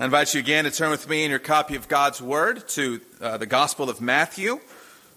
[0.00, 3.00] I invite you again to turn with me in your copy of God's Word to
[3.20, 4.60] uh, the Gospel of Matthew.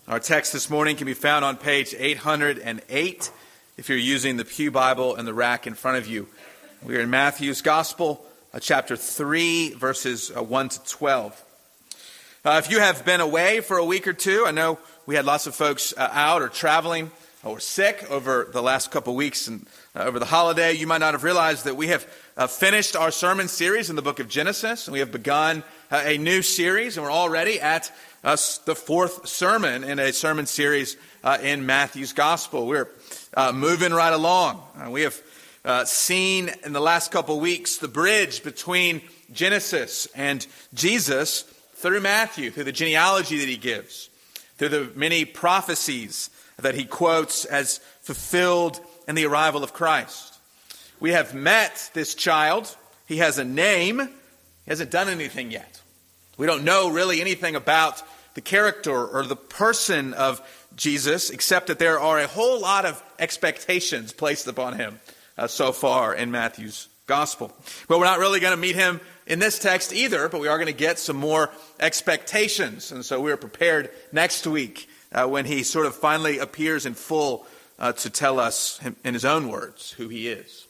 [0.08, 3.32] Our text this morning can be found on page 808
[3.78, 6.28] if you're using the Pew Bible and the rack in front of you.
[6.84, 8.26] We are in Matthew's Gospel,
[8.56, 11.46] uh, chapter 3, verses uh, 1 to 12.
[12.44, 15.26] Uh, if you have been away for a week or two, I know we had
[15.26, 17.12] lots of folks uh, out or traveling
[17.44, 20.74] or sick over the last couple weeks and uh, over the holiday.
[20.74, 22.08] You might not have realized that we have
[22.42, 26.02] uh, finished our sermon series in the book of Genesis, and we have begun uh,
[26.04, 27.92] a new series, and we're already at
[28.24, 32.66] uh, the fourth sermon in a sermon series uh, in Matthew's Gospel.
[32.66, 32.90] We're
[33.36, 34.60] uh, moving right along.
[34.76, 35.22] Uh, we have
[35.88, 39.02] seen in the last couple weeks the bridge between
[39.32, 41.44] Genesis and Jesus
[41.76, 44.10] through Matthew, through the genealogy that he gives,
[44.58, 50.31] through the many prophecies that he quotes as fulfilled in the arrival of Christ.
[51.02, 52.78] We have met this child.
[53.08, 54.00] He has a name.
[54.00, 55.82] He hasn't done anything yet.
[56.38, 58.04] We don't know really anything about
[58.36, 60.40] the character or the person of
[60.76, 65.00] Jesus, except that there are a whole lot of expectations placed upon him
[65.40, 67.52] uh, so far in Matthew's gospel.
[67.88, 70.58] But we're not really going to meet him in this text either, but we are
[70.58, 71.50] going to get some more
[71.80, 72.92] expectations.
[72.92, 76.94] And so we are prepared next week uh, when he sort of finally appears in
[76.94, 77.48] full
[77.80, 80.68] uh, to tell us in his own words who he is.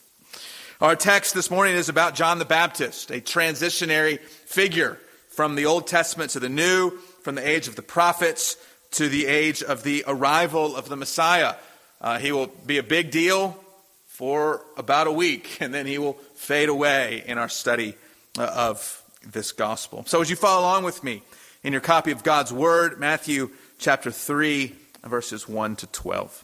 [0.82, 4.98] Our text this morning is about John the Baptist, a transitionary figure
[5.30, 8.58] from the Old Testament to the New, from the age of the prophets
[8.94, 11.54] to the age of the arrival of the Messiah.
[12.02, 13.64] Uh, he will be a big deal
[14.08, 17.94] for about a week, and then he will fade away in our study
[18.40, 20.04] uh, of this gospel.
[20.08, 21.22] So, as you follow along with me
[21.62, 26.44] in your copy of God's Word, Matthew chapter 3, verses 1 to 12.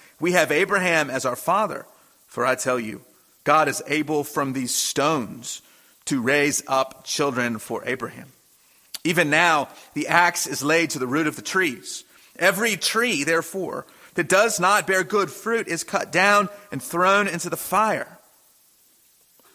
[0.21, 1.85] we have Abraham as our father.
[2.27, 3.01] For I tell you,
[3.43, 5.61] God is able from these stones
[6.05, 8.31] to raise up children for Abraham.
[9.03, 12.03] Even now, the axe is laid to the root of the trees.
[12.37, 17.49] Every tree, therefore, that does not bear good fruit is cut down and thrown into
[17.49, 18.19] the fire.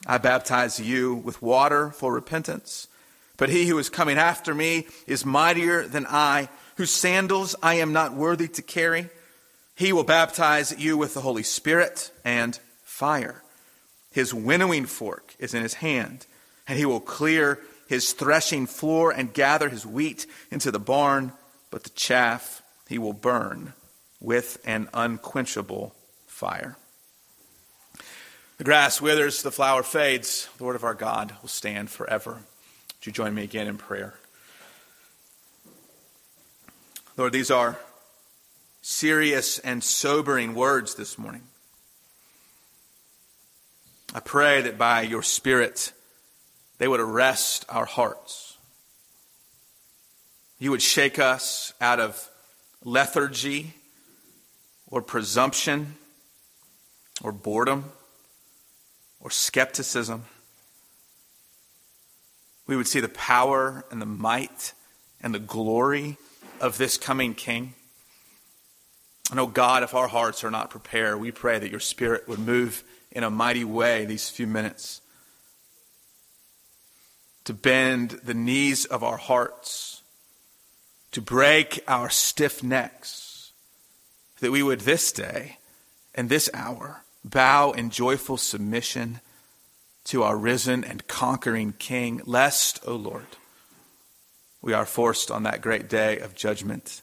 [0.07, 2.89] I baptize you with water for repentance,
[3.37, 7.93] but he who is coming after me is mightier than I, whose sandals I am
[7.93, 9.11] not worthy to carry.
[9.77, 13.43] He will baptize you with the Holy Spirit and fire.
[14.11, 16.27] His winnowing fork is in his hand,
[16.67, 21.33] and he will clear his threshing floor and gather his wheat into the barn,
[21.71, 23.75] but the chaff he will burn
[24.19, 25.95] with an unquenchable
[26.27, 26.79] fire.
[28.57, 30.49] The grass withers, the flower fades.
[30.57, 32.33] The word of our God will stand forever.
[32.33, 34.15] Would you join me again in prayer?
[37.19, 37.79] Lord, these are
[38.89, 41.43] serious and sobering words this morning.
[44.15, 45.93] I pray that by your Spirit,
[46.79, 48.57] they would arrest our hearts.
[50.61, 52.31] You would shake us out of
[52.85, 53.75] lethargy
[54.87, 55.97] or presumption
[57.25, 57.87] or boredom
[59.19, 60.27] or skepticism.
[62.69, 64.75] We would see the power and the might
[65.21, 66.19] and the glory
[66.61, 67.75] of this coming King.
[69.31, 72.39] And oh God, if our hearts are not prepared, we pray that your Spirit would
[72.39, 75.01] move in a mighty way these few minutes
[77.45, 80.03] to bend the knees of our hearts,
[81.13, 83.53] to break our stiff necks,
[84.41, 85.59] that we would this day
[86.15, 89.21] and this hour bow in joyful submission
[90.05, 93.27] to our risen and conquering King, lest, O oh Lord,
[94.61, 97.03] we are forced on that great day of judgment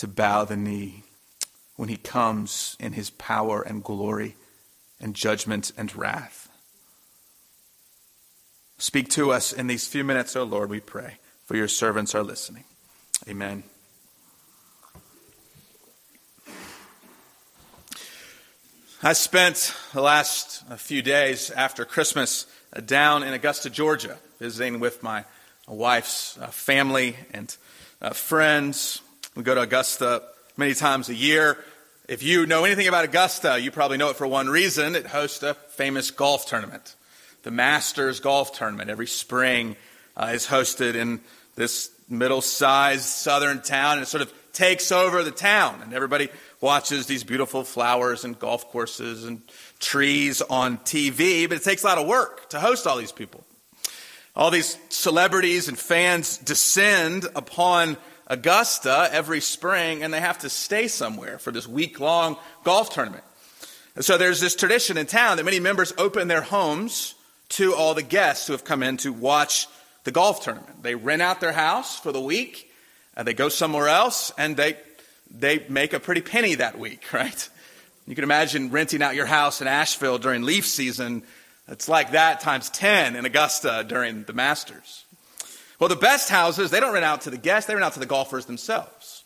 [0.00, 1.02] to bow the knee
[1.76, 4.34] when he comes in his power and glory
[4.98, 6.48] and judgment and wrath.
[8.78, 12.22] Speak to us in these few minutes, O Lord, we pray, for your servants are
[12.22, 12.64] listening.
[13.28, 13.62] Amen.
[19.02, 22.46] I spent the last few days after Christmas
[22.86, 25.26] down in Augusta, Georgia, visiting with my
[25.68, 27.54] wife's uh, family and
[28.00, 29.02] uh, friends.
[29.36, 30.22] We go to Augusta
[30.56, 31.56] many times a year.
[32.08, 34.96] If you know anything about Augusta, you probably know it for one reason.
[34.96, 36.96] It hosts a famous golf tournament.
[37.44, 39.76] The Masters Golf Tournament every spring
[40.16, 41.20] uh, is hosted in
[41.54, 45.80] this middle sized southern town, and it sort of takes over the town.
[45.84, 46.28] And everybody
[46.60, 49.40] watches these beautiful flowers and golf courses and
[49.78, 53.44] trees on TV, but it takes a lot of work to host all these people.
[54.34, 57.96] All these celebrities and fans descend upon
[58.30, 63.24] Augusta every spring, and they have to stay somewhere for this week long golf tournament.
[63.96, 67.16] And so there's this tradition in town that many members open their homes
[67.50, 69.66] to all the guests who have come in to watch
[70.04, 70.82] the golf tournament.
[70.82, 72.70] They rent out their house for the week,
[73.16, 74.76] and they go somewhere else, and they,
[75.28, 77.48] they make a pretty penny that week, right?
[78.06, 81.24] You can imagine renting out your house in Asheville during leaf season.
[81.66, 85.04] It's like that times 10 in Augusta during the Masters.
[85.80, 88.00] Well, the best houses, they don't rent out to the guests, they rent out to
[88.00, 89.24] the golfers themselves.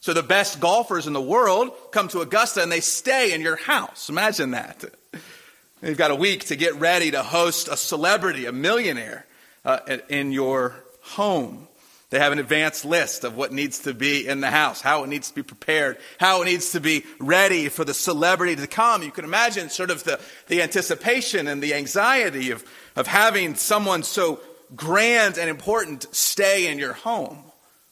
[0.00, 3.56] So the best golfers in the world come to Augusta and they stay in your
[3.56, 4.08] house.
[4.08, 4.84] Imagine that.
[5.82, 9.26] You've got a week to get ready to host a celebrity, a millionaire,
[9.64, 11.66] uh, in your home.
[12.10, 15.08] They have an advanced list of what needs to be in the house, how it
[15.08, 19.02] needs to be prepared, how it needs to be ready for the celebrity to come.
[19.02, 22.64] You can imagine sort of the, the anticipation and the anxiety of,
[22.94, 24.38] of having someone so
[24.76, 27.38] grand and important stay in your home,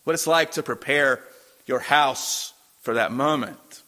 [0.05, 1.21] what it's like to prepare
[1.67, 2.53] your house
[2.83, 3.83] for that moment.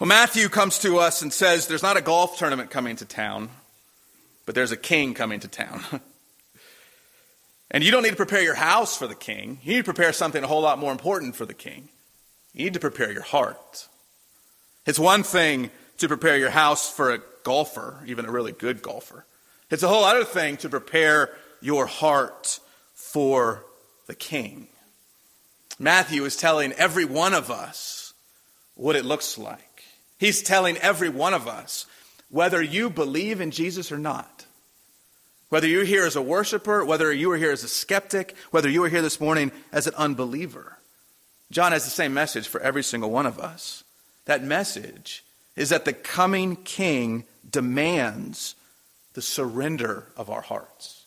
[0.00, 3.50] Well, Matthew comes to us and says there's not a golf tournament coming to town,
[4.46, 5.80] but there's a king coming to town.
[7.70, 9.60] and you don't need to prepare your house for the king.
[9.62, 11.88] You need to prepare something a whole lot more important for the king.
[12.52, 13.86] You need to prepare your heart.
[14.86, 19.24] It's one thing to prepare your house for a golfer, even a really good golfer.
[19.72, 21.30] It's a whole other thing to prepare
[21.62, 22.60] your heart
[22.94, 23.64] for
[24.06, 24.68] the king.
[25.78, 28.12] Matthew is telling every one of us
[28.74, 29.84] what it looks like.
[30.18, 31.86] He's telling every one of us
[32.28, 34.44] whether you believe in Jesus or not.
[35.48, 38.84] Whether you're here as a worshiper, whether you are here as a skeptic, whether you
[38.84, 40.76] are here this morning as an unbeliever.
[41.50, 43.84] John has the same message for every single one of us.
[44.26, 45.24] That message
[45.56, 48.54] is that the coming king demands
[49.14, 51.04] the surrender of our hearts.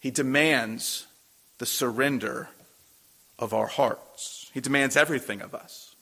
[0.00, 1.06] He demands
[1.58, 2.48] the surrender
[3.38, 4.50] of our hearts.
[4.52, 5.94] He demands everything of us.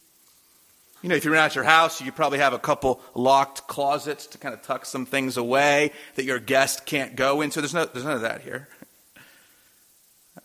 [1.02, 4.38] You know, if you're at your house, you probably have a couple locked closets to
[4.38, 7.60] kind of tuck some things away that your guest can't go into.
[7.60, 8.68] There's, no, there's none of that here.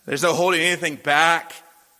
[0.06, 1.52] There's no holding anything back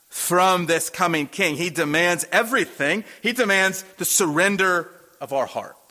[0.08, 1.56] from this coming king.
[1.56, 3.02] He demands everything.
[3.22, 4.90] He demands the surrender
[5.20, 5.83] of our hearts.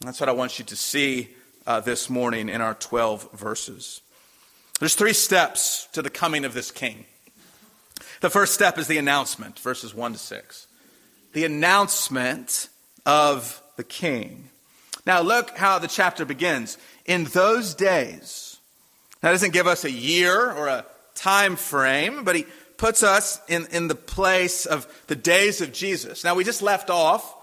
[0.00, 1.30] That's what I want you to see
[1.66, 4.02] uh, this morning in our 12 verses.
[4.78, 7.06] There's three steps to the coming of this king.
[8.20, 10.66] The first step is the announcement, verses 1 to 6.
[11.32, 12.68] The announcement
[13.06, 14.50] of the king.
[15.06, 16.76] Now, look how the chapter begins.
[17.06, 18.58] In those days,
[19.22, 20.84] that doesn't give us a year or a
[21.14, 22.44] time frame, but he
[22.76, 26.22] puts us in, in the place of the days of Jesus.
[26.22, 27.34] Now, we just left off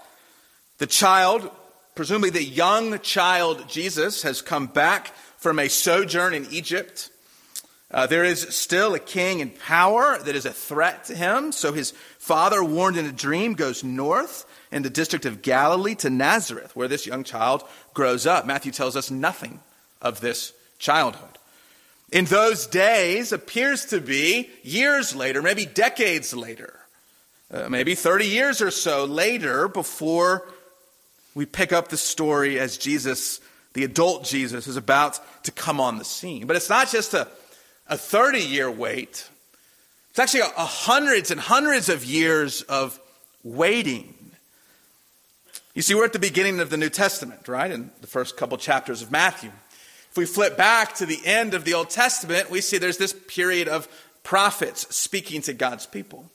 [0.78, 1.50] the child
[1.94, 7.10] presumably the young child Jesus has come back from a sojourn in Egypt.
[7.90, 11.52] Uh, there is still a king in power that is a threat to him.
[11.52, 16.10] So his father, warned in a dream, goes north in the district of Galilee to
[16.10, 18.46] Nazareth, where this young child grows up.
[18.46, 19.60] Matthew tells us nothing
[20.02, 21.38] of this childhood.
[22.10, 26.80] In those days appears to be years later, maybe decades later,
[27.52, 30.46] uh, maybe 30 years or so later before
[31.34, 33.40] we pick up the story as Jesus,
[33.72, 36.46] the adult Jesus, is about to come on the scene.
[36.46, 37.28] But it's not just a,
[37.88, 39.28] a 30 year wait,
[40.10, 43.00] it's actually a, a hundreds and hundreds of years of
[43.42, 44.14] waiting.
[45.74, 47.70] You see, we're at the beginning of the New Testament, right?
[47.70, 49.50] In the first couple chapters of Matthew.
[50.10, 53.12] If we flip back to the end of the Old Testament, we see there's this
[53.12, 53.88] period of
[54.22, 56.30] prophets speaking to God's people.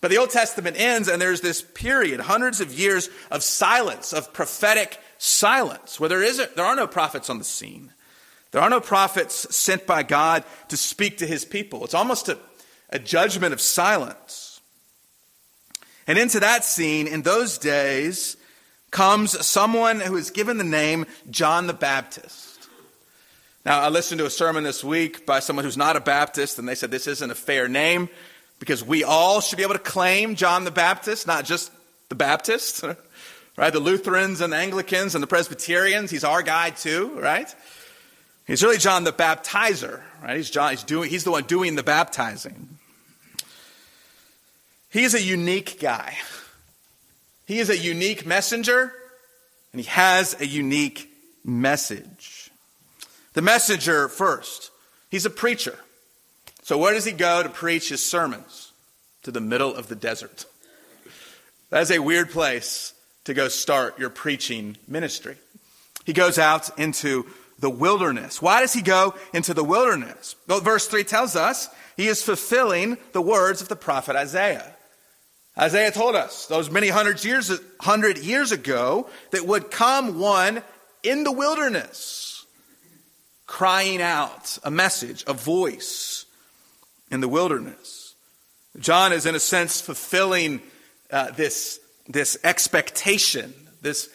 [0.00, 4.32] But the Old Testament ends, and there's this period, hundreds of years of silence, of
[4.32, 7.92] prophetic silence, where there, is a, there are no prophets on the scene.
[8.52, 11.84] There are no prophets sent by God to speak to his people.
[11.84, 12.38] It's almost a,
[12.90, 14.60] a judgment of silence.
[16.06, 18.36] And into that scene, in those days,
[18.90, 22.68] comes someone who is given the name John the Baptist.
[23.64, 26.68] Now, I listened to a sermon this week by someone who's not a Baptist, and
[26.68, 28.08] they said this isn't a fair name
[28.58, 31.70] because we all should be able to claim John the Baptist, not just
[32.08, 32.82] the Baptists,
[33.56, 33.72] right?
[33.72, 36.10] The Lutherans and the Anglicans and the Presbyterians.
[36.10, 37.52] He's our guy too, right?
[38.46, 40.36] He's really John the Baptizer, right?
[40.36, 40.70] He's John.
[40.70, 41.10] He's doing.
[41.10, 42.78] He's the one doing the baptizing.
[44.88, 46.16] He's a unique guy.
[47.44, 48.92] He is a unique messenger,
[49.72, 51.10] and he has a unique
[51.44, 52.50] message.
[53.34, 54.70] The messenger first.
[55.10, 55.78] He's a preacher.
[56.66, 58.72] So where does he go to preach his sermons?
[59.22, 60.46] To the middle of the desert.
[61.70, 62.92] That is a weird place
[63.22, 65.36] to go start your preaching ministry.
[66.04, 67.26] He goes out into
[67.60, 68.42] the wilderness.
[68.42, 70.34] Why does he go into the wilderness?
[70.48, 74.74] Well, verse 3 tells us he is fulfilling the words of the prophet Isaiah.
[75.56, 80.64] Isaiah told us those many hundreds years, hundred years ago that would come one
[81.04, 82.44] in the wilderness
[83.46, 86.25] crying out a message, a voice
[87.10, 88.14] in the wilderness.
[88.78, 90.60] John is, in a sense, fulfilling
[91.10, 94.08] uh, this, this expectation, this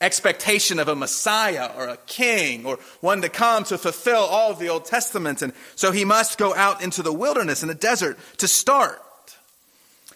[0.00, 4.58] expectation of a Messiah or a king or one to come to fulfill all of
[4.58, 5.40] the Old Testament.
[5.40, 9.00] And so he must go out into the wilderness, in the desert, to start.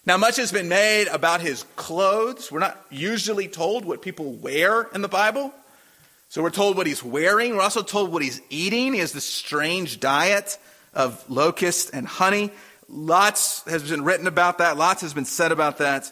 [0.04, 2.50] Now, much has been made about his clothes.
[2.50, 5.52] We're not usually told what people wear in the Bible.
[6.30, 7.56] So we're told what he's wearing.
[7.56, 8.92] We're also told what he's eating.
[8.92, 10.58] He has this strange diet
[10.94, 12.50] of locust and honey.
[12.88, 14.76] Lots has been written about that.
[14.76, 16.10] Lots has been said about that.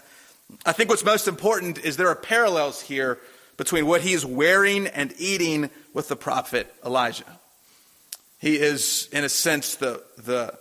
[0.64, 3.18] I think what's most important is there are parallels here
[3.56, 7.24] between what he is wearing and eating with the prophet Elijah.
[8.38, 10.56] He is, in a sense, the, the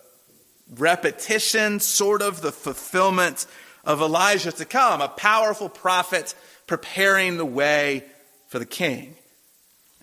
[0.78, 3.46] repetition, sort of the fulfillment
[3.84, 6.34] of Elijah to come, a powerful prophet
[6.68, 8.04] preparing the way
[8.48, 9.16] for the king.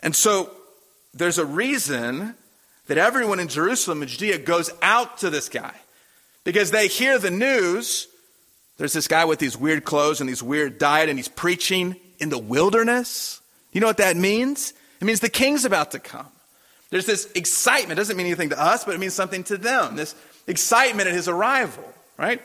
[0.02, 0.50] And so
[1.14, 2.35] there's a reason
[2.87, 5.75] that everyone in Jerusalem and Judea goes out to this guy
[6.45, 8.09] because they hear the news.
[8.79, 12.29] There's this guy with these weird clothes and these weird diet, and he's preaching in
[12.29, 13.41] the wilderness.
[13.73, 14.75] You know what that means?
[15.01, 16.27] It means the king's about to come.
[16.91, 17.93] There's this excitement.
[17.93, 19.97] It doesn't mean anything to us, but it means something to them.
[19.97, 20.15] This
[20.47, 21.85] excitement at his arrival,
[22.19, 22.43] right?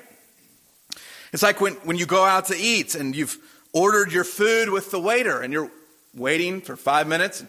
[1.34, 3.38] It's like when, when you go out to eat and you've
[3.74, 5.70] ordered your food with the waiter and you're
[6.13, 7.44] waiting for five minutes,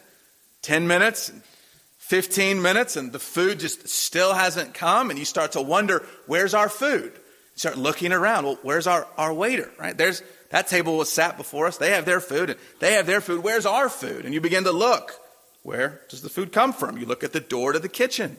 [0.62, 1.32] 10 minutes,
[2.08, 6.54] 15 minutes, and the food just still hasn't come, and you start to wonder, where's
[6.54, 7.12] our food?
[7.12, 8.46] You start looking around.
[8.46, 9.70] Well, where's our, our waiter?
[9.78, 9.96] Right?
[9.96, 11.76] There's that table was sat before us.
[11.76, 13.44] They have their food, and they have their food.
[13.44, 14.24] Where's our food?
[14.24, 15.20] And you begin to look.
[15.62, 16.96] Where does the food come from?
[16.96, 18.38] You look at the door to the kitchen.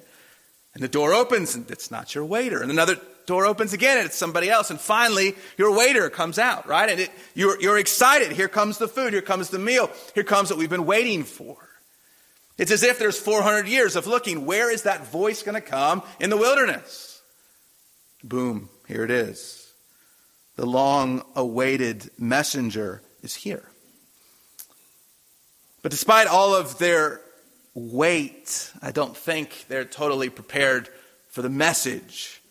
[0.74, 2.64] And the door opens, and it's not your waiter.
[2.64, 4.72] And another door opens again, and it's somebody else.
[4.72, 6.90] And finally, your waiter comes out, right?
[6.90, 8.32] And it, you're, you're excited.
[8.32, 9.14] Here comes the food.
[9.14, 9.92] Here comes the meal.
[10.16, 11.69] Here comes what we've been waiting for.
[12.60, 14.46] It's as if there's 400 years of looking.
[14.46, 17.22] Where is that voice going to come in the wilderness?
[18.24, 19.74] Boom, here it is.
[20.56, 23.64] The long awaited messenger is here.
[25.82, 27.22] But despite all of their
[27.74, 28.72] wait.
[28.82, 30.90] I don't think they're totally prepared
[31.30, 32.42] for the message,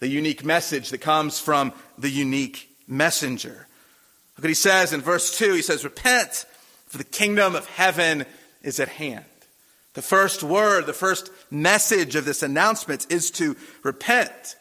[0.00, 3.66] the unique message that comes from the unique messenger.
[4.36, 5.54] Look what he says in verse 2.
[5.54, 6.46] He says, Repent,
[6.86, 8.24] for the kingdom of heaven
[8.62, 9.24] is at hand.
[9.94, 14.56] The first word, the first message of this announcement is to repent.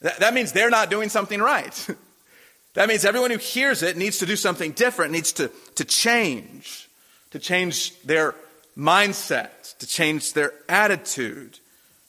[0.00, 1.88] That, means they're not doing something right.
[2.74, 6.88] that means everyone who hears it needs to do something different, needs to, to change,
[7.32, 8.34] to change their
[8.76, 11.58] mindset, to change their attitude,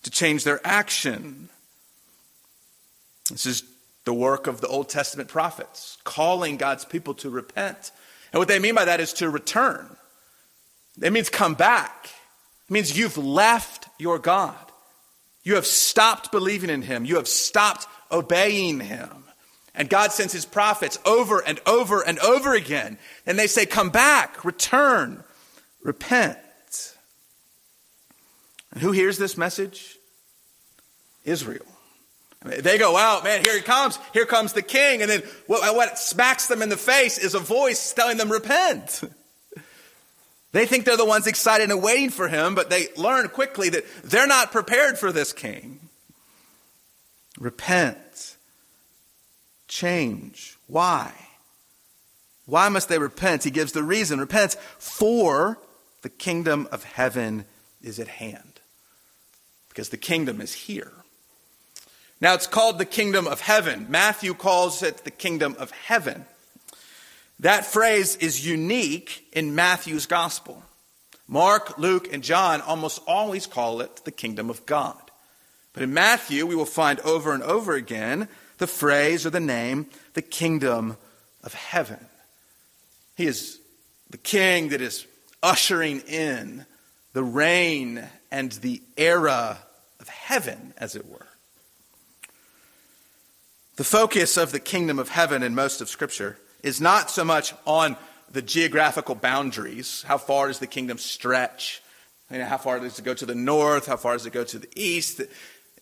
[0.04, 1.50] to change their action.
[3.30, 3.64] This is
[4.06, 7.92] the work of the Old Testament prophets, calling God's people to repent.
[8.32, 9.98] And what they mean by that is to return.
[11.02, 12.10] It means come back.
[12.72, 14.56] Means you've left your God.
[15.44, 17.04] You have stopped believing in Him.
[17.04, 19.26] You have stopped obeying Him.
[19.76, 22.98] And God sends His prophets over and over and over again.
[23.26, 25.22] And they say, Come back, return,
[25.84, 26.38] repent.
[28.72, 29.98] And who hears this message?
[31.26, 31.66] Israel.
[32.44, 34.00] I mean, they go out, man, here he comes.
[34.14, 35.02] Here comes the king.
[35.02, 39.02] And then what, what smacks them in the face is a voice telling them, repent.
[40.52, 43.86] They think they're the ones excited and waiting for him, but they learn quickly that
[44.04, 45.80] they're not prepared for this king.
[47.40, 48.36] Repent.
[49.68, 50.58] Change.
[50.68, 51.14] Why?
[52.46, 53.46] Why must they repent?
[53.46, 54.20] He gives the reason.
[54.20, 55.58] Repent for
[56.02, 57.46] the kingdom of heaven
[57.82, 58.60] is at hand
[59.70, 60.92] because the kingdom is here.
[62.20, 63.88] Now it's called the kingdom of heaven.
[63.90, 66.26] Matthew calls it the kingdom of heaven.
[67.42, 70.64] That phrase is unique in Matthew's gospel.
[71.28, 75.00] Mark, Luke, and John almost always call it the kingdom of God.
[75.74, 78.28] But in Matthew, we will find over and over again
[78.60, 80.98] the phrase or the name, the kingdom
[81.44, 82.06] of heaven.
[83.16, 83.60] He is
[84.12, 85.08] the king that is
[85.42, 86.68] ushering in
[87.14, 89.58] the reign and the era
[90.00, 91.28] of heaven, as it were.
[93.78, 97.54] The focus of the kingdom of heaven in most of Scripture is not so much
[97.66, 97.98] on
[98.32, 100.04] the geographical boundaries.
[100.08, 101.82] How far does the kingdom stretch?
[102.32, 103.88] You know, how far does it go to the north?
[103.88, 105.22] How far does it go to the east?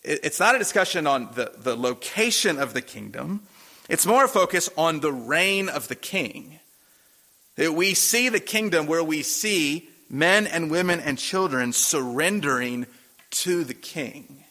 [0.02, 3.42] It's not a discussion on the, the location of the kingdom.
[3.88, 6.58] It's more a focus on the reign of the king.
[7.56, 12.86] That we see the kingdom where we see men and women and children surrendering
[13.30, 14.44] to the king.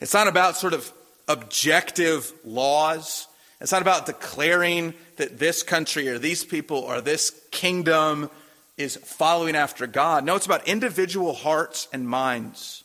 [0.00, 0.92] It's not about sort of
[1.28, 3.26] objective laws.
[3.60, 8.30] It's not about declaring that this country or these people or this kingdom
[8.76, 10.24] is following after God.
[10.24, 12.84] No, it's about individual hearts and minds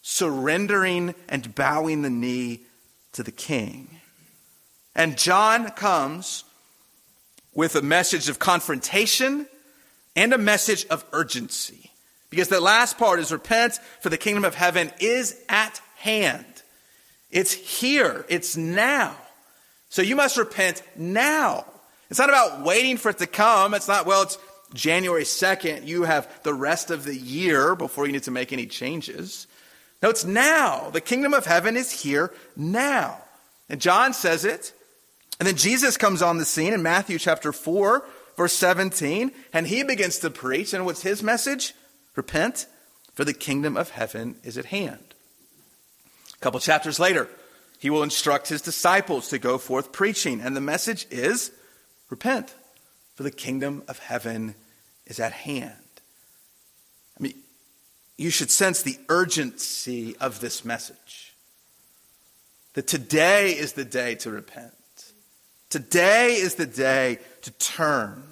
[0.00, 2.60] surrendering and bowing the knee
[3.12, 4.00] to the king.
[4.94, 6.44] And John comes
[7.52, 9.46] with a message of confrontation
[10.16, 11.90] and a message of urgency.
[12.30, 16.46] Because the last part is repent, for the kingdom of heaven is at hand.
[17.30, 19.14] It's here, it's now.
[19.88, 21.64] So you must repent now.
[22.10, 23.74] It's not about waiting for it to come.
[23.74, 24.38] It's not, well, it's
[24.74, 25.86] January 2nd.
[25.86, 29.46] You have the rest of the year before you need to make any changes.
[30.02, 30.90] No, it's now.
[30.90, 33.18] The kingdom of heaven is here now.
[33.68, 34.72] And John says it.
[35.38, 38.04] And then Jesus comes on the scene in Matthew chapter 4,
[38.36, 40.74] verse 17, and he begins to preach.
[40.74, 41.74] And what's his message?
[42.16, 42.66] Repent,
[43.14, 45.14] for the kingdom of heaven is at hand.
[46.34, 47.28] A couple chapters later,
[47.78, 50.40] he will instruct his disciples to go forth preaching.
[50.40, 51.52] And the message is
[52.10, 52.54] repent,
[53.14, 54.54] for the kingdom of heaven
[55.06, 55.74] is at hand.
[57.18, 57.34] I mean,
[58.16, 61.34] you should sense the urgency of this message.
[62.74, 64.72] That today is the day to repent.
[65.70, 68.22] Today is the day to turn.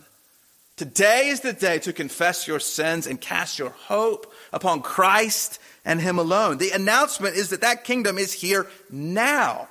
[0.77, 6.01] Today is the day to confess your sins and cast your hope upon Christ and
[6.01, 6.59] Him alone.
[6.59, 9.69] The announcement is that that kingdom is here now.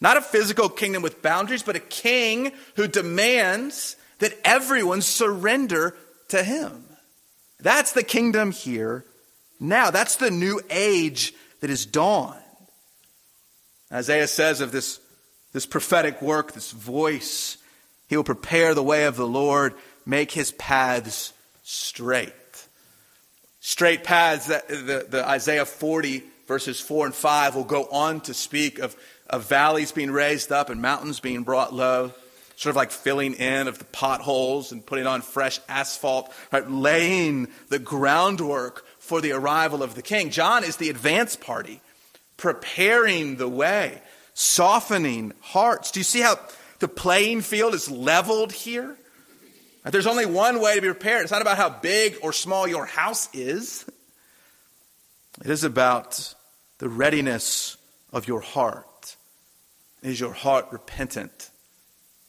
[0.00, 5.94] Not a physical kingdom with boundaries, but a king who demands that everyone surrender
[6.28, 6.84] to Him.
[7.60, 9.04] That's the kingdom here
[9.60, 9.90] now.
[9.90, 12.40] That's the new age that is dawned.
[13.92, 14.98] Isaiah says of this,
[15.52, 17.58] this prophetic work, this voice,
[18.08, 22.32] he will prepare the way of the Lord, make his paths straight.
[23.66, 28.34] Straight paths, that the, the Isaiah 40, verses 4 and 5, will go on to
[28.34, 28.94] speak of,
[29.30, 32.12] of valleys being raised up and mountains being brought low
[32.56, 36.70] sort of like filling in of the potholes and putting on fresh asphalt, right?
[36.70, 40.28] laying the groundwork for the arrival of the king.
[40.28, 41.80] John is the advance party,
[42.36, 44.02] preparing the way,
[44.34, 45.90] softening hearts.
[45.90, 46.38] Do you see how
[46.80, 48.94] the playing field is leveled here?
[49.84, 51.22] There's only one way to be prepared.
[51.22, 53.84] It's not about how big or small your house is.
[55.44, 56.34] It is about
[56.78, 57.76] the readiness
[58.12, 59.16] of your heart.
[60.02, 61.50] Is your heart repentant?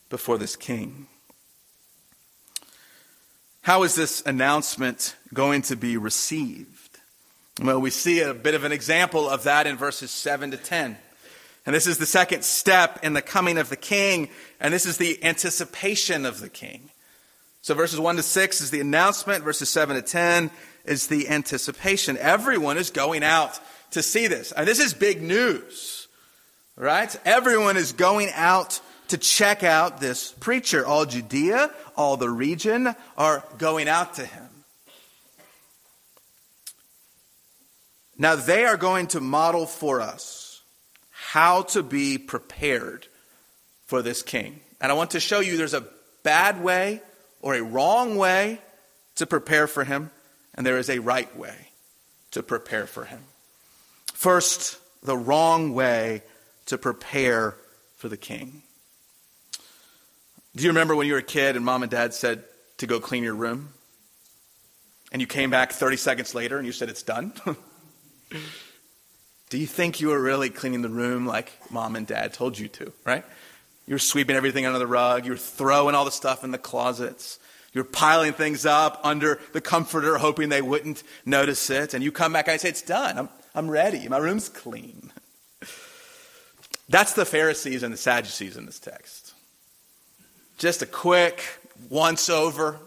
[0.10, 1.08] before this king.
[3.62, 7.00] How is this announcement going to be received?
[7.62, 10.98] Well, we see a bit of an example of that in verses 7 to 10.
[11.65, 14.98] And this is the second step in the coming of the king, and this is
[14.98, 16.91] the anticipation of the king.
[17.65, 20.51] So verses 1 to 6 is the announcement, verses 7 to 10
[20.86, 22.15] is the anticipation.
[22.15, 24.51] Everyone is going out to see this.
[24.51, 26.08] And this is big news,
[26.75, 27.19] right?
[27.25, 30.86] Everyone is going out to check out this preacher.
[30.86, 34.47] All Judea, all the region are going out to him.
[38.15, 40.62] Now they are going to model for us
[41.10, 43.08] how to be prepared
[43.88, 44.60] for this king.
[44.80, 45.88] And I want to show you there's a
[46.21, 47.01] bad way
[47.45, 48.60] or a wrong way
[49.13, 50.10] to prepare for him,
[50.55, 51.69] and there is a right way
[52.31, 53.19] to prepare for him.
[54.13, 56.23] First, the wrong way
[56.65, 57.55] to prepare
[57.97, 58.63] for the king.
[60.55, 62.43] Do you remember when you were a kid and mom and dad said
[62.79, 63.69] to go clean your room?
[65.12, 67.31] And you came back 30 seconds later and you said it's done?
[69.51, 72.69] Do you think you were really cleaning the room like mom and dad told you
[72.69, 73.23] to, right?
[73.88, 75.26] You were sweeping everything under the rug.
[75.26, 77.39] You were throwing all the stuff in the closets.
[77.74, 81.93] You're piling things up under the comforter, hoping they wouldn't notice it.
[81.93, 83.17] And you come back and say, It's done.
[83.17, 84.08] I'm, I'm ready.
[84.08, 85.12] My room's clean.
[86.89, 89.34] That's the Pharisees and the Sadducees in this text.
[90.58, 91.43] Just a quick
[91.89, 92.80] once over.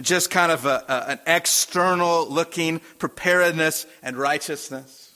[0.00, 5.07] just kind of a, a, an external looking preparedness and righteousness.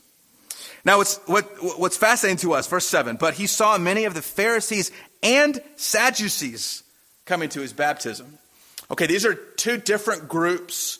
[0.85, 1.45] Now, what's, what,
[1.79, 4.91] what's fascinating to us, verse 7, but he saw many of the Pharisees
[5.23, 6.83] and Sadducees
[7.25, 8.39] coming to his baptism.
[8.91, 10.99] Okay, these are two different groups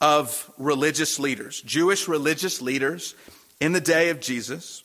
[0.00, 3.14] of religious leaders, Jewish religious leaders
[3.60, 4.82] in the day of Jesus.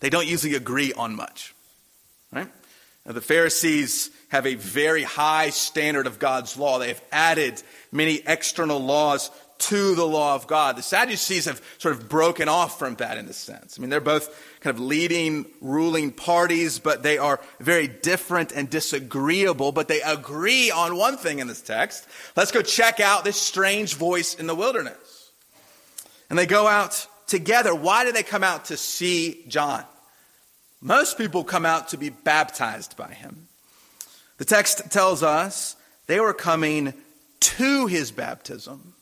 [0.00, 1.54] They don't usually agree on much,
[2.32, 2.48] right?
[3.04, 6.78] Now, the Pharisees have a very high standard of God's law.
[6.78, 10.76] They have added many external laws to the law of God.
[10.76, 13.78] The Sadducees have sort of broken off from that in a sense.
[13.78, 14.28] I mean, they're both
[14.60, 20.70] kind of leading, ruling parties, but they are very different and disagreeable, but they agree
[20.70, 22.06] on one thing in this text.
[22.36, 25.30] Let's go check out this strange voice in the wilderness.
[26.28, 27.74] And they go out together.
[27.74, 29.84] Why do they come out to see John?
[30.80, 33.48] Most people come out to be baptized by him.
[34.38, 36.92] The text tells us they were coming
[37.40, 38.93] to his baptism.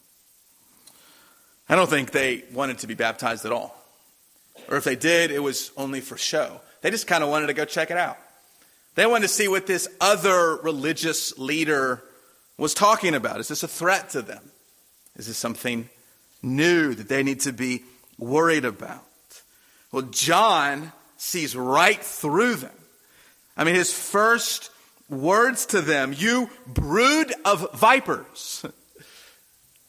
[1.68, 3.76] I don't think they wanted to be baptized at all.
[4.68, 6.60] Or if they did, it was only for show.
[6.80, 8.18] They just kind of wanted to go check it out.
[8.94, 12.02] They wanted to see what this other religious leader
[12.58, 13.40] was talking about.
[13.40, 14.42] Is this a threat to them?
[15.16, 15.88] Is this something
[16.42, 17.84] new that they need to be
[18.18, 19.02] worried about?
[19.90, 22.72] Well, John sees right through them.
[23.56, 24.70] I mean, his first
[25.08, 28.64] words to them, you brood of vipers.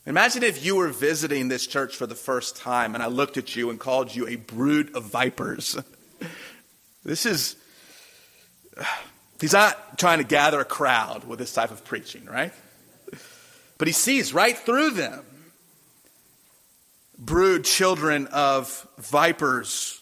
[0.06, 3.56] Imagine if you were visiting this church for the first time and I looked at
[3.56, 5.78] you and called you a brood of vipers.
[7.06, 7.58] This is,
[9.42, 12.54] he's not trying to gather a crowd with this type of preaching, right?
[13.78, 15.26] But he sees right through them.
[17.20, 20.02] Brood children of vipers,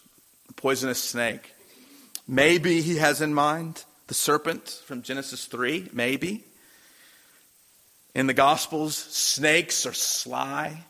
[0.54, 1.52] poisonous snake.
[2.28, 6.44] Maybe he has in mind the serpent from Genesis 3, maybe.
[8.14, 10.84] In the Gospels, snakes are sly,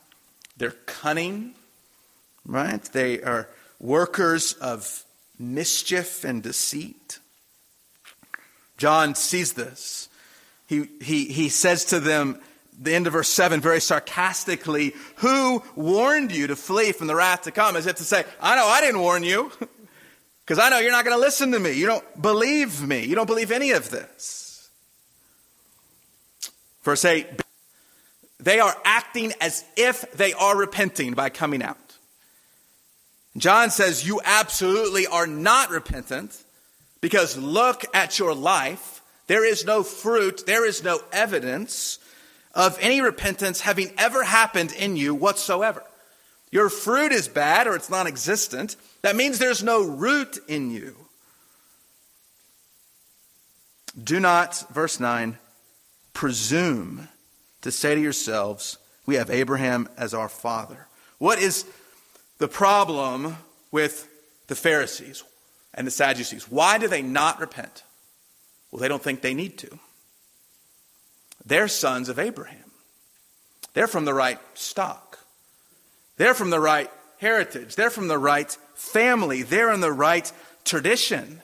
[0.57, 1.55] they're cunning,
[2.45, 2.83] right?
[2.83, 5.05] They are workers of
[5.39, 7.19] mischief and deceit.
[8.77, 10.09] John sees this.
[10.67, 12.41] He, he, he says to them,
[12.81, 17.43] the end of verse 7 very sarcastically, Who warned you to flee from the wrath
[17.43, 17.77] to come?
[17.77, 19.53] As if to say, I know I didn't warn you,
[20.45, 21.73] because I know you're not going to listen to me.
[21.73, 23.05] You don't believe me.
[23.05, 24.42] You don't believe any of this.
[26.83, 27.27] Verse 8
[28.41, 31.79] They are acting as if they are repenting by coming out.
[33.37, 36.43] John says, You absolutely are not repentant
[37.01, 39.01] because look at your life.
[39.27, 41.99] There is no fruit, there is no evidence
[42.55, 45.83] of any repentance having ever happened in you whatsoever.
[46.51, 48.77] Your fruit is bad or it's non existent.
[49.01, 50.97] That means there's no root in you.
[54.03, 55.39] Do not, verse 9,
[56.13, 57.09] presume
[57.63, 60.87] to say to yourselves, We have Abraham as our father.
[61.19, 61.65] What is
[62.39, 63.37] the problem
[63.71, 64.09] with
[64.49, 65.25] the Pharisees
[65.75, 66.51] and the Sadducees?
[66.51, 67.85] Why do they not repent?
[68.71, 69.79] Well, they don't think they need to.
[71.45, 72.71] They're sons of Abraham.
[73.75, 75.19] They're from the right stock.
[76.17, 77.75] They're from the right heritage.
[77.75, 79.43] They're from the right family.
[79.43, 80.31] They're in the right
[80.65, 81.41] tradition.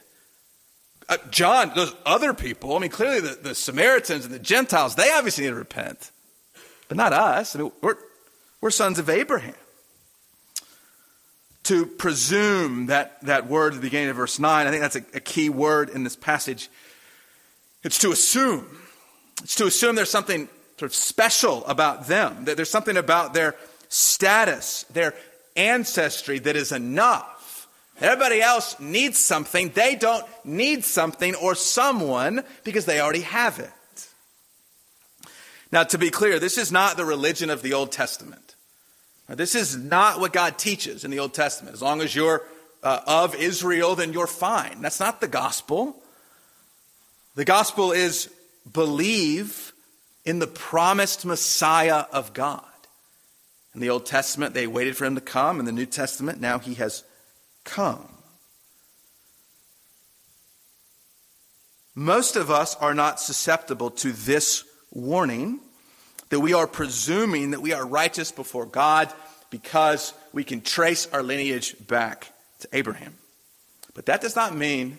[1.08, 5.10] Uh, John, those other people, I mean, clearly the, the Samaritans and the Gentiles, they
[5.12, 6.10] obviously need to repent,
[6.88, 7.56] but not us.
[7.56, 7.96] I mean, we're,
[8.60, 9.54] we're sons of Abraham.
[11.64, 15.04] To presume that, that word at the beginning of verse 9, I think that's a,
[15.14, 16.70] a key word in this passage.
[17.82, 18.66] It's to assume.
[19.42, 23.54] It's to assume there's something sort of special about them, that there's something about their
[23.88, 25.14] status, their
[25.56, 27.37] ancestry that is enough.
[28.00, 29.70] Everybody else needs something.
[29.70, 33.70] They don't need something or someone because they already have it.
[35.72, 38.54] Now, to be clear, this is not the religion of the Old Testament.
[39.28, 41.74] This is not what God teaches in the Old Testament.
[41.74, 42.42] As long as you're
[42.82, 44.80] uh, of Israel, then you're fine.
[44.80, 45.96] That's not the gospel.
[47.34, 48.30] The gospel is
[48.72, 49.72] believe
[50.24, 52.62] in the promised Messiah of God.
[53.74, 55.60] In the Old Testament, they waited for him to come.
[55.60, 57.04] In the New Testament, now he has
[57.68, 58.08] come.
[61.94, 65.60] Most of us are not susceptible to this warning
[66.30, 69.12] that we are presuming that we are righteous before God
[69.50, 73.14] because we can trace our lineage back to Abraham.
[73.94, 74.98] But that does not mean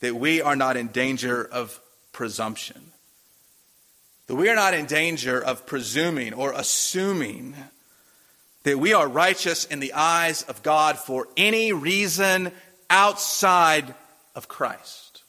[0.00, 1.80] that we are not in danger of
[2.12, 2.92] presumption.
[4.26, 7.54] That we are not in danger of presuming or assuming
[8.64, 12.52] that we are righteous in the eyes of God for any reason
[12.90, 13.94] outside
[14.34, 15.22] of Christ.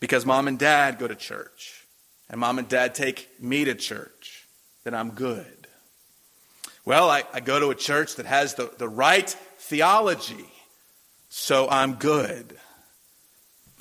[0.00, 1.84] Because mom and dad go to church.
[2.28, 4.46] and mom and dad take me to church,
[4.84, 5.66] then I'm good.
[6.84, 10.46] Well, I, I go to a church that has the, the right theology,
[11.28, 12.56] so I'm good.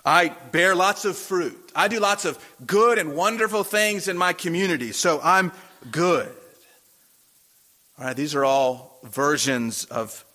[0.03, 1.71] I bear lots of fruit.
[1.75, 5.51] I do lots of good and wonderful things in my community, so I'm
[5.91, 6.31] good.
[7.97, 10.25] All right, these are all versions of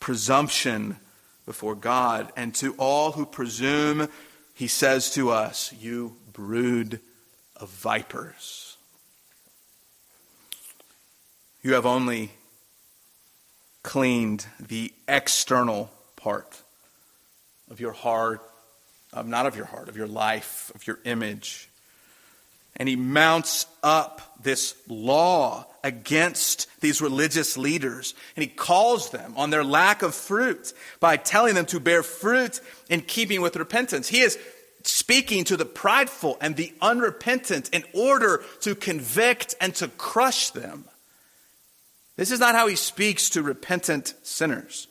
[0.00, 0.96] presumption
[1.46, 2.32] before God.
[2.36, 4.08] And to all who presume,
[4.54, 7.00] he says to us, You brood
[7.56, 8.76] of vipers.
[11.62, 12.32] You have only
[13.82, 16.62] cleaned the external part
[17.70, 18.42] of your heart
[19.12, 21.68] of not of your heart, of your life, of your image.
[22.76, 28.14] And he mounts up this law against these religious leaders.
[28.36, 32.60] And he calls them on their lack of fruit by telling them to bear fruit
[32.88, 34.08] in keeping with repentance.
[34.08, 34.38] He is
[34.84, 40.84] speaking to the prideful and the unrepentant in order to convict and to crush them.
[42.16, 44.86] This is not how he speaks to repentant sinners.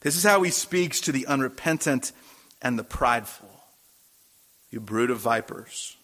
[0.00, 2.12] This is how he speaks to the unrepentant
[2.60, 3.48] and the prideful.
[4.70, 5.96] You brood of vipers,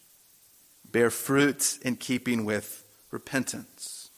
[0.93, 4.11] bear fruit in keeping with repentance.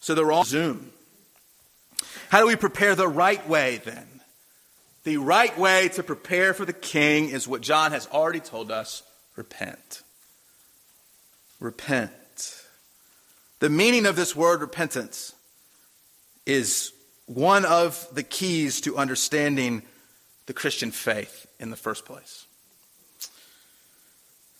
[0.00, 0.92] So the wrong zoom.
[2.30, 4.06] How do we prepare the right way then?
[5.04, 9.02] The right way to prepare for the king is what John has already told us
[9.36, 10.02] repent.
[11.60, 12.12] Repent.
[13.60, 15.34] The meaning of this word repentance
[16.46, 16.92] is
[17.26, 19.82] one of the keys to understanding
[20.46, 22.46] the Christian faith in the first place.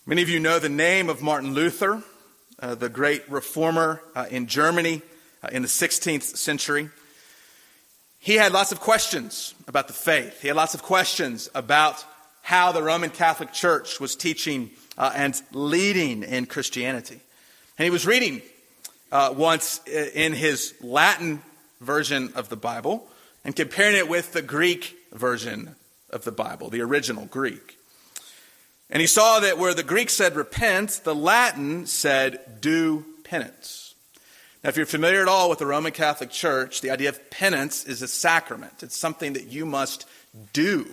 [0.09, 2.01] Many of you know the name of Martin Luther,
[2.59, 5.03] uh, the great reformer uh, in Germany
[5.43, 6.89] uh, in the 16th century.
[8.17, 10.41] He had lots of questions about the faith.
[10.41, 12.03] He had lots of questions about
[12.41, 17.19] how the Roman Catholic Church was teaching uh, and leading in Christianity.
[17.77, 18.41] And he was reading
[19.11, 21.43] uh, once uh, in his Latin
[21.81, 23.07] version of the Bible
[23.45, 25.75] and comparing it with the Greek version
[26.09, 27.78] of the Bible, the original Greek.
[28.89, 33.93] And he saw that where the Greek said repent, the Latin said do penance.
[34.63, 37.85] Now, if you're familiar at all with the Roman Catholic Church, the idea of penance
[37.85, 38.83] is a sacrament.
[38.83, 40.05] It's something that you must
[40.53, 40.85] do.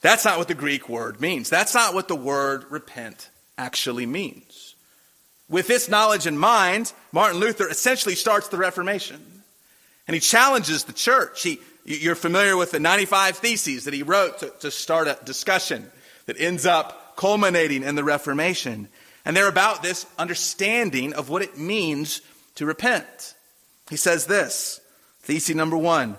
[0.00, 1.50] That's not what the Greek word means.
[1.50, 4.76] That's not what the word repent actually means.
[5.50, 9.20] With this knowledge in mind, Martin Luther essentially starts the Reformation.
[10.06, 11.42] And he challenges the church.
[11.42, 15.90] He, you're familiar with the 95 Theses that he wrote to, to start a discussion
[16.28, 18.86] that ends up culminating in the Reformation.
[19.24, 22.20] And they're about this understanding of what it means
[22.56, 23.34] to repent.
[23.88, 24.78] He says this,
[25.22, 26.18] thesis number one.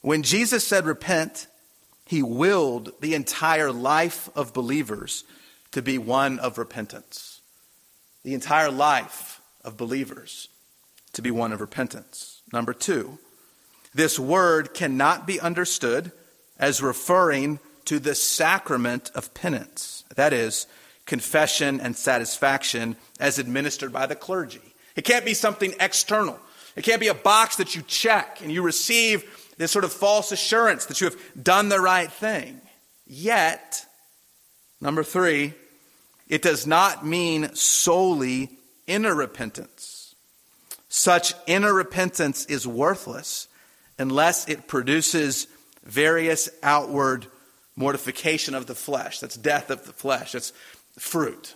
[0.00, 1.48] When Jesus said repent,
[2.06, 5.24] he willed the entire life of believers
[5.72, 7.40] to be one of repentance.
[8.22, 10.48] The entire life of believers
[11.14, 12.42] to be one of repentance.
[12.52, 13.18] Number two,
[13.92, 16.12] this word cannot be understood
[16.60, 20.04] as referring to the sacrament of penance.
[20.14, 20.66] That is,
[21.06, 24.74] confession and satisfaction as administered by the clergy.
[24.96, 26.38] It can't be something external.
[26.76, 30.32] It can't be a box that you check and you receive this sort of false
[30.32, 32.60] assurance that you have done the right thing.
[33.06, 33.84] Yet,
[34.80, 35.54] number three,
[36.28, 38.50] it does not mean solely
[38.86, 40.14] inner repentance.
[40.88, 43.48] Such inner repentance is worthless
[43.98, 45.46] unless it produces
[45.84, 47.26] various outward
[47.76, 49.20] mortification of the flesh.
[49.20, 50.32] That's death of the flesh.
[50.32, 50.52] That's
[50.98, 51.54] fruit.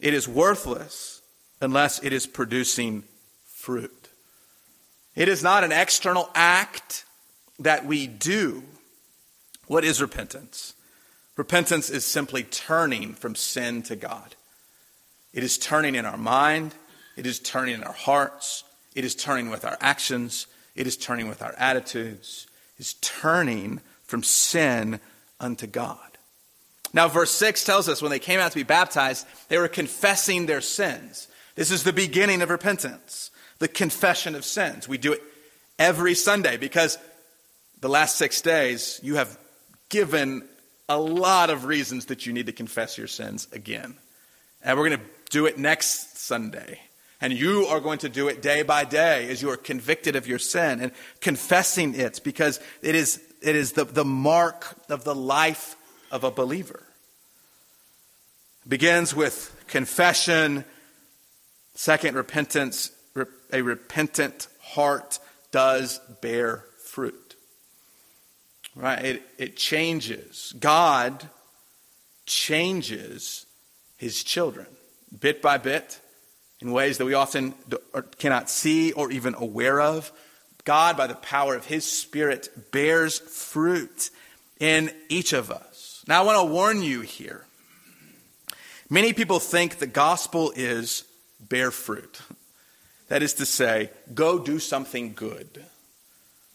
[0.00, 1.22] It is worthless
[1.60, 3.04] unless it is producing
[3.44, 4.08] fruit.
[5.14, 7.04] It is not an external act
[7.58, 8.62] that we do.
[9.66, 10.74] What is repentance?
[11.36, 14.34] Repentance is simply turning from sin to God.
[15.32, 16.74] It is turning in our mind,
[17.16, 21.28] it is turning in our hearts, it is turning with our actions, it is turning
[21.28, 22.46] with our attitudes,
[22.78, 25.00] it is turning from sin
[25.40, 25.98] unto God.
[26.92, 30.46] Now, verse 6 tells us when they came out to be baptized, they were confessing
[30.46, 31.28] their sins.
[31.54, 34.88] This is the beginning of repentance, the confession of sins.
[34.88, 35.22] We do it
[35.78, 36.98] every Sunday because
[37.80, 39.38] the last six days you have
[39.88, 40.48] given
[40.88, 43.96] a lot of reasons that you need to confess your sins again.
[44.62, 46.80] And we're going to do it next Sunday.
[47.20, 50.26] And you are going to do it day by day as you are convicted of
[50.26, 55.14] your sin and confessing it because it is, it is the, the mark of the
[55.14, 55.76] life
[56.10, 56.82] of a believer.
[58.64, 60.64] It begins with confession,
[61.74, 62.92] second, repentance.
[63.52, 65.18] A repentant heart
[65.52, 67.36] does bear fruit.
[68.74, 69.04] Right?
[69.04, 70.52] It, it changes.
[70.58, 71.28] God
[72.26, 73.46] changes
[73.96, 74.66] his children,
[75.18, 76.00] bit by bit,
[76.60, 77.54] in ways that we often
[78.18, 80.12] cannot see or even aware of.
[80.66, 84.10] God, by the power of his Spirit, bears fruit
[84.60, 86.04] in each of us.
[86.06, 87.46] Now, I want to warn you here.
[88.90, 91.04] Many people think the gospel is
[91.40, 92.20] bear fruit.
[93.08, 95.64] That is to say, go do something good.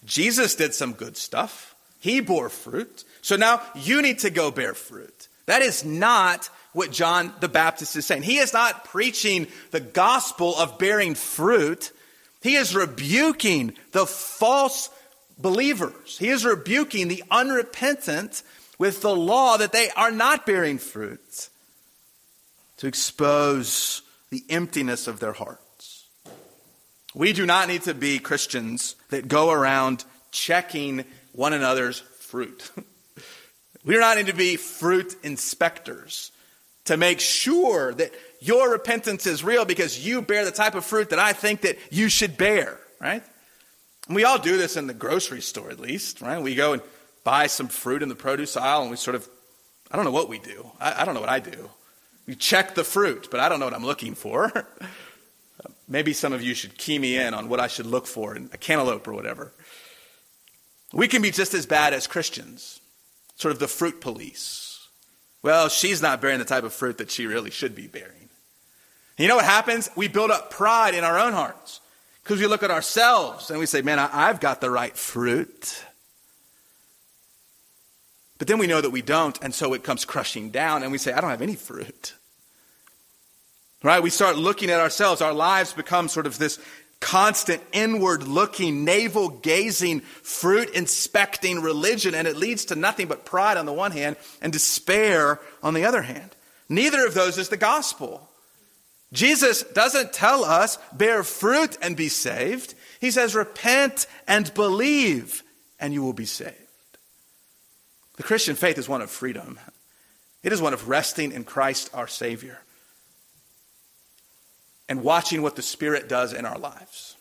[0.06, 1.76] Jesus did some good stuff.
[2.00, 3.04] He bore fruit.
[3.22, 5.28] So now you need to go bear fruit.
[5.46, 8.24] That is not what John the Baptist is saying.
[8.24, 11.92] He is not preaching the gospel of bearing fruit.
[12.42, 14.90] He is rebuking the false
[15.38, 16.18] believers.
[16.18, 18.44] He is rebuking the unrepentant
[18.78, 21.50] with the law that they are not bearing fruit
[22.78, 24.02] to expose
[24.32, 26.08] the emptiness of their hearts.
[27.14, 32.72] We do not need to be Christians that go around checking one another's fruit.
[33.86, 36.32] we do not need to be fruit inspectors
[36.86, 41.12] to make sure that your repentance is real because you bear the type of fruit
[41.12, 43.24] that I think that you should bear, right?
[44.08, 46.42] And we all do this in the grocery store at least, right?
[46.42, 46.82] We go and
[47.24, 49.30] buy some fruit in the produce aisle and we sort of,
[49.92, 50.72] I don't know what we do.
[50.80, 51.70] I, I don't know what I do.
[52.26, 54.68] We check the fruit, but I don't know what I'm looking for.
[55.88, 58.50] Maybe some of you should key me in on what I should look for in
[58.54, 59.54] a cantaloupe or whatever.
[60.94, 62.82] We can be just as bad as Christians,
[63.36, 64.88] sort of the fruit police.
[65.44, 68.21] Well, she's not bearing the type of fruit that she really should be bearing.
[69.22, 69.88] You know what happens?
[69.96, 71.80] We build up pride in our own hearts
[72.24, 75.86] because we look at ourselves and we say, man, I've got the right fruit.
[78.40, 80.98] But then we know that we don't, and so it comes crushing down, and we
[80.98, 82.16] say, I don't have any fruit.
[83.84, 84.02] Right?
[84.02, 85.22] We start looking at ourselves.
[85.22, 86.58] Our lives become sort of this
[87.00, 93.58] constant inward looking, navel gazing, fruit inspecting religion, and it leads to nothing but pride
[93.58, 96.32] on the one hand and despair on the other hand.
[96.68, 98.28] Neither of those is the gospel.
[99.14, 102.76] Jesus doesn't tell us bear fruit and be saved.
[103.00, 105.44] He says repent and believe
[105.80, 106.56] and you will be saved.
[108.18, 109.60] The Christian faith is one of freedom.
[110.44, 112.60] It is one of resting in Christ our Savior
[114.88, 117.16] and watching what the Spirit does in our lives.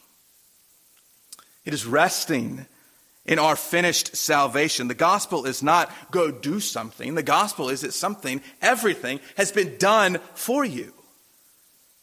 [1.64, 2.66] It is resting
[3.26, 4.88] in our finished salvation.
[4.88, 7.14] The gospel is not go do something.
[7.14, 10.92] The gospel is that something, everything has been done for you.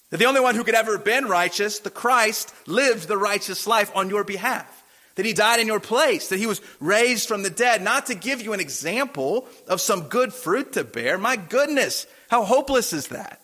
[0.09, 3.67] That the only one who could ever have been righteous, the Christ, lived the righteous
[3.67, 4.83] life on your behalf.
[5.15, 8.15] That he died in your place, that he was raised from the dead, not to
[8.15, 11.17] give you an example of some good fruit to bear.
[11.17, 13.41] My goodness, how hopeless is that?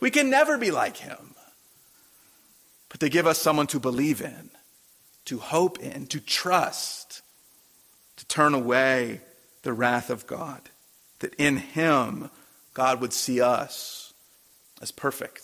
[0.00, 1.34] We can never be like him
[2.94, 4.50] but to give us someone to believe in,
[5.24, 7.22] to hope in, to trust,
[8.16, 9.20] to turn away
[9.64, 10.60] the wrath of God.
[11.18, 12.30] That in Him,
[12.72, 14.14] God would see us
[14.80, 15.43] as perfect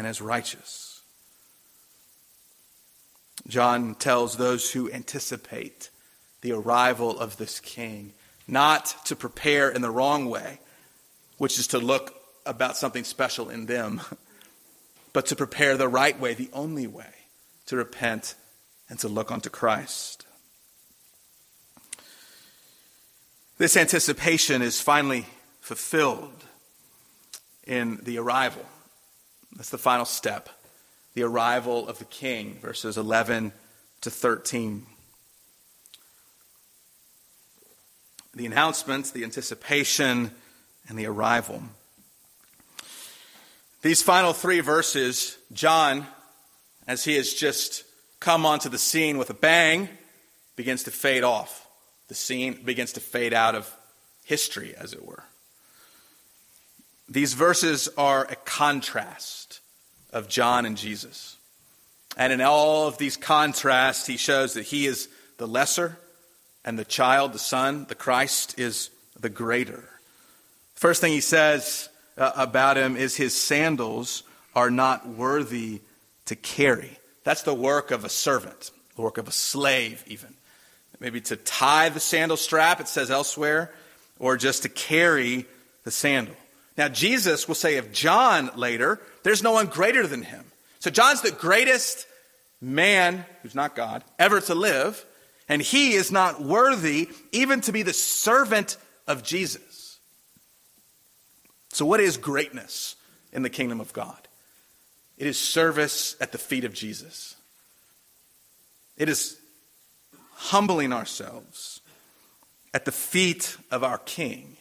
[0.00, 1.02] and as righteous.
[3.46, 5.90] John tells those who anticipate
[6.40, 8.14] the arrival of this king
[8.48, 10.58] not to prepare in the wrong way,
[11.36, 12.14] which is to look
[12.46, 14.00] about something special in them.
[15.12, 17.12] but to prepare the right way, the only way
[17.66, 18.36] to repent
[18.88, 20.24] and to look unto Christ.
[23.58, 25.26] This anticipation is finally
[25.60, 26.46] fulfilled
[27.66, 28.64] in the arrival.
[29.56, 30.48] That's the final step
[31.14, 33.52] the arrival of the king, verses 11
[34.02, 34.86] to 13.
[38.34, 40.30] The announcements, the anticipation,
[40.88, 41.62] and the arrival.
[43.82, 46.06] These final three verses, John,
[46.86, 47.84] as he has just
[48.20, 49.88] come onto the scene with a bang,
[50.54, 51.66] begins to fade off.
[52.08, 53.74] The scene begins to fade out of
[54.24, 55.24] history, as it were.
[57.08, 59.39] These verses are a contrast
[60.12, 61.36] of John and Jesus.
[62.16, 65.98] And in all of these contrasts, he shows that he is the lesser
[66.64, 69.88] and the child, the son, the Christ, is the greater.
[70.74, 74.22] First thing he says uh, about him is his sandals
[74.54, 75.80] are not worthy
[76.26, 76.98] to carry.
[77.24, 80.34] That's the work of a servant, the work of a slave, even.
[80.98, 83.72] Maybe to tie the sandal strap, it says elsewhere,
[84.18, 85.46] or just to carry
[85.84, 86.36] the sandal.
[86.76, 90.44] Now, Jesus will say of John later, there's no one greater than him.
[90.78, 92.06] So, John's the greatest
[92.60, 95.04] man, who's not God, ever to live,
[95.48, 99.98] and he is not worthy even to be the servant of Jesus.
[101.70, 102.96] So, what is greatness
[103.32, 104.28] in the kingdom of God?
[105.18, 107.36] It is service at the feet of Jesus.
[108.96, 109.38] It is
[110.34, 111.80] humbling ourselves
[112.72, 114.56] at the feet of our King.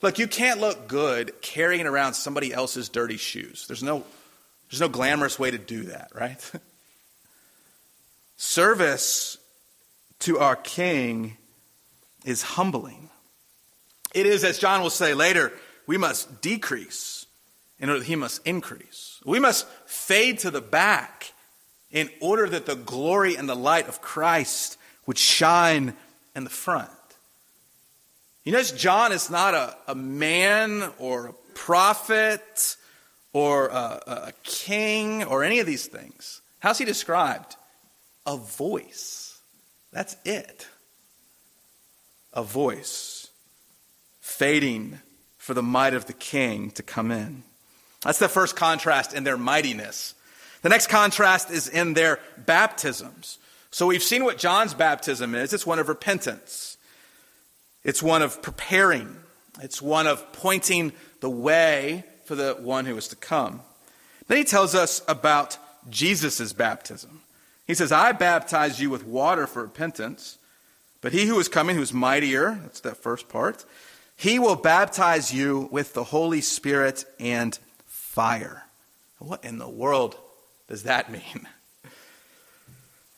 [0.00, 3.66] Look, you can't look good carrying around somebody else's dirty shoes.
[3.66, 4.04] There's no,
[4.70, 6.52] there's no glamorous way to do that, right?
[8.36, 9.38] Service
[10.20, 11.36] to our King
[12.24, 13.10] is humbling.
[14.14, 15.52] It is, as John will say later,
[15.86, 17.26] we must decrease
[17.80, 19.20] in order that he must increase.
[19.24, 21.32] We must fade to the back
[21.90, 24.76] in order that the glory and the light of Christ
[25.06, 25.94] would shine
[26.36, 26.90] in the front.
[28.48, 32.76] You notice John is not a, a man or a prophet
[33.34, 36.40] or a, a king or any of these things.
[36.58, 37.56] How's he described?
[38.26, 39.38] A voice.
[39.92, 40.66] That's it.
[42.32, 43.28] A voice
[44.22, 45.00] fading
[45.36, 47.42] for the might of the king to come in.
[48.00, 50.14] That's the first contrast in their mightiness.
[50.62, 53.36] The next contrast is in their baptisms.
[53.70, 56.77] So we've seen what John's baptism is it's one of repentance,
[57.84, 59.16] it's one of preparing,
[59.62, 63.60] it's one of pointing the way for the one who is to come.
[64.26, 65.58] Then he tells us about
[65.88, 67.22] Jesus' baptism.
[67.66, 70.38] He says, I baptize you with water for repentance,
[71.00, 73.64] but he who is coming, who is mightier, that's that first part,
[74.16, 78.64] he will baptize you with the Holy Spirit and fire.
[79.18, 80.16] What in the world
[80.68, 81.46] does that mean?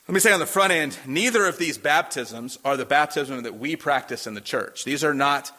[0.07, 3.57] Let me say on the front end, neither of these baptisms are the baptism that
[3.57, 4.83] we practice in the church.
[4.83, 5.51] These are not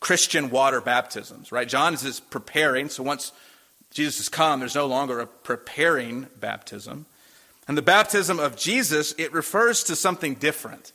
[0.00, 1.68] Christian water baptisms, right?
[1.68, 3.32] John is preparing, so once
[3.90, 7.06] Jesus has come, there's no longer a preparing baptism.
[7.68, 10.92] And the baptism of Jesus, it refers to something different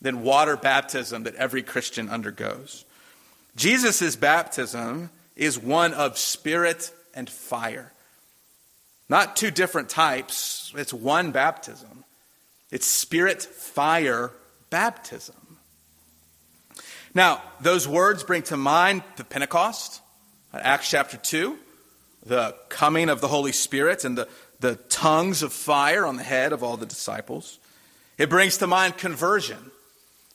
[0.00, 2.84] than water baptism that every Christian undergoes.
[3.56, 7.92] Jesus' baptism is one of spirit and fire.
[9.08, 12.04] Not two different types, it's one baptism.
[12.70, 14.32] It's spirit fire
[14.70, 15.58] baptism.
[17.14, 20.02] Now, those words bring to mind the Pentecost,
[20.52, 21.56] Acts chapter 2,
[22.26, 24.28] the coming of the Holy Spirit and the,
[24.60, 27.58] the tongues of fire on the head of all the disciples.
[28.18, 29.70] It brings to mind conversion.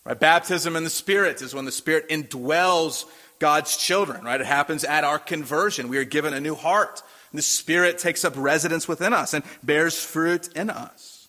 [0.05, 0.19] Right?
[0.19, 3.05] Baptism in the Spirit is when the Spirit indwells
[3.39, 4.39] God's children, right?
[4.39, 5.89] It happens at our conversion.
[5.89, 7.01] We are given a new heart.
[7.33, 11.20] the Spirit takes up residence within us and bears fruit in us.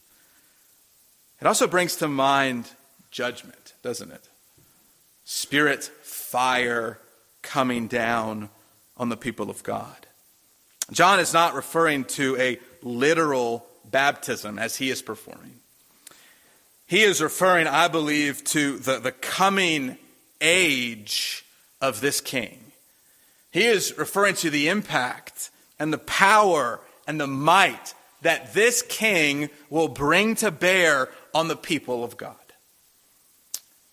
[1.43, 2.71] It also brings to mind
[3.11, 4.29] judgment, doesn't it?
[5.25, 7.01] Spirit fire
[7.43, 8.49] coming down
[8.97, 10.07] on the people of God.
[10.93, 15.59] John is not referring to a literal baptism as he is performing.
[16.87, 19.99] He is referring, I believe, to the, the coming
[20.41, 21.45] age
[21.81, 22.61] of this king.
[23.51, 26.79] He is referring to the impact and the power
[27.09, 32.37] and the might that this king will bring to bear on the people of God.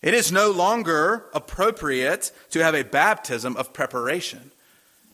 [0.02, 4.50] It is no longer appropriate to have a baptism of preparation.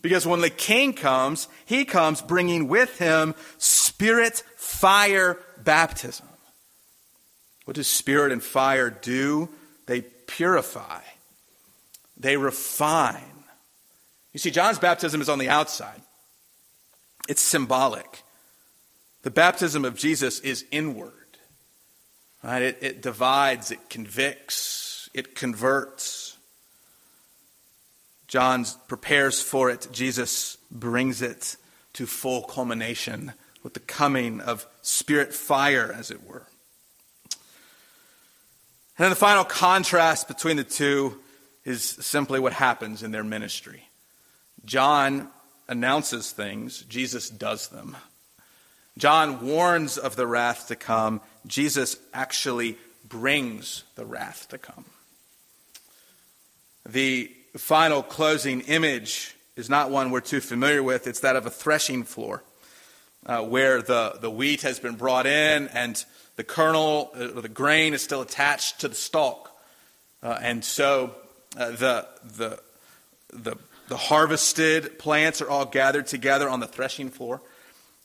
[0.00, 6.28] Because when the king comes, he comes bringing with him spirit fire baptism.
[7.64, 9.48] What does spirit and fire do?
[9.86, 11.00] They purify
[12.16, 13.44] they refine.
[14.32, 16.00] You see, John's baptism is on the outside,
[17.28, 18.22] it's symbolic.
[19.22, 21.12] The baptism of Jesus is inward.
[22.46, 22.62] Right?
[22.62, 26.36] It, it divides, it convicts, it converts.
[28.28, 29.88] John prepares for it.
[29.90, 31.56] Jesus brings it
[31.94, 33.32] to full culmination
[33.64, 36.46] with the coming of spirit fire, as it were.
[38.96, 41.18] And then the final contrast between the two
[41.64, 43.88] is simply what happens in their ministry.
[44.64, 45.30] John
[45.66, 47.96] announces things, Jesus does them.
[48.98, 52.76] John warns of the wrath to come, Jesus actually
[53.08, 54.84] brings the wrath to come.
[56.84, 61.50] The final closing image is not one we're too familiar with, it's that of a
[61.50, 62.42] threshing floor.
[63.24, 66.04] Uh, where the, the wheat has been brought in and
[66.36, 69.50] the kernel, uh, the grain is still attached to the stalk.
[70.22, 71.12] Uh, and so
[71.56, 72.60] uh, the, the,
[73.32, 73.56] the,
[73.88, 77.40] the harvested plants are all gathered together on the threshing floor.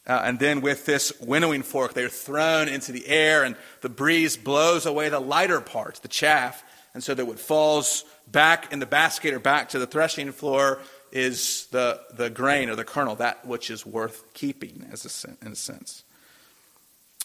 [0.07, 4.35] Uh, and then with this winnowing fork, they're thrown into the air, and the breeze
[4.35, 6.63] blows away the lighter part, the chaff.
[6.93, 10.79] And so that what falls back in the basket or back to the threshing floor
[11.11, 15.51] is the, the grain or the kernel, that which is worth keeping, as a, in
[15.51, 16.03] a sense.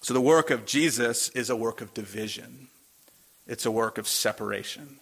[0.02, 2.68] So the work of Jesus is a work of division,
[3.46, 4.98] it's a work of separation.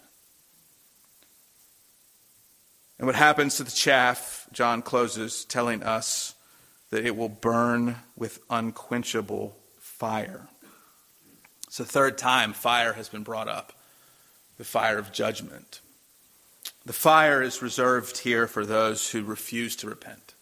[2.97, 6.34] And what happens to the chaff, John closes telling us
[6.89, 10.47] that it will burn with unquenchable fire.
[11.67, 13.73] It's the third time fire has been brought up
[14.57, 15.81] the fire of judgment.
[16.85, 20.33] The fire is reserved here for those who refuse to repent,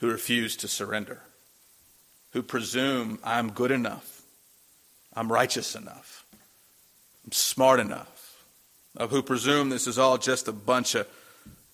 [0.00, 1.22] who refuse to surrender,
[2.32, 4.22] who presume I'm good enough,
[5.14, 6.24] I'm righteous enough,
[7.24, 8.44] I'm smart enough,
[8.96, 11.06] of who presume this is all just a bunch of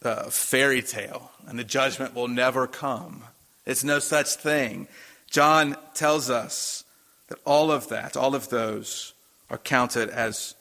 [0.03, 3.25] uh, fairy tale and the judgment will never come.
[3.67, 4.89] It's no such thing.
[5.31, 6.85] John tells us
[7.29, 9.15] that all of that, all of those,
[9.51, 10.55] are counted as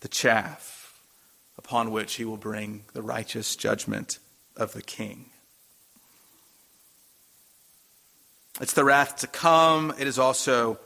[0.00, 1.00] the chaff
[1.58, 4.18] upon which he will bring the righteous judgment
[4.56, 5.26] of the king.
[8.60, 9.92] It's the wrath to come.
[9.98, 10.78] It is also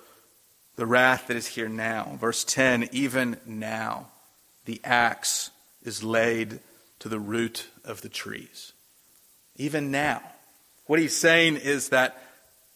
[0.76, 2.16] the wrath that is here now.
[2.20, 4.08] Verse 10 even now
[4.64, 5.50] the axe
[5.82, 6.60] is laid
[6.98, 8.72] to the root of the trees.
[9.56, 10.22] Even now.
[10.90, 12.20] What he's saying is that